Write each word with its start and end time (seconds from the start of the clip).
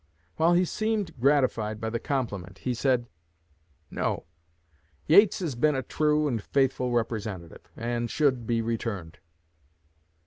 While 0.37 0.53
he 0.53 0.65
seemed 0.65 1.15
gratified 1.19 1.79
by 1.79 1.91
the 1.91 1.99
compliment, 1.99 2.57
he 2.57 2.73
said: 2.73 3.05
'No; 3.91 4.25
Yates 5.05 5.37
has 5.41 5.53
been 5.53 5.75
a 5.75 5.83
true 5.83 6.27
and 6.27 6.41
faithful 6.41 6.91
Representative, 6.91 7.71
and 7.77 8.09
should 8.09 8.47
be 8.47 8.63
returned.' 8.63 9.19